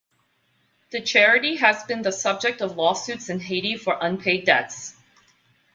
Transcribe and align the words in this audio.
The 0.91 0.99
charity 1.01 1.57
has 1.57 1.83
been 1.83 2.01
the 2.01 2.11
subject 2.11 2.59
of 2.63 2.75
lawsuits 2.75 3.29
in 3.29 3.39
Haiti 3.39 3.77
for 3.77 3.95
unpaid 4.01 4.47
debts. 4.47 4.95